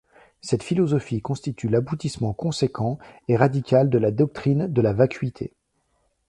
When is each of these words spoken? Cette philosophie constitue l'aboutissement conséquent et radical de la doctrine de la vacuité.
Cette 0.41 0.63
philosophie 0.63 1.21
constitue 1.21 1.69
l'aboutissement 1.69 2.33
conséquent 2.33 2.97
et 3.27 3.37
radical 3.37 3.87
de 3.91 3.99
la 3.99 4.09
doctrine 4.09 4.65
de 4.67 4.81
la 4.81 4.93
vacuité. 4.93 5.53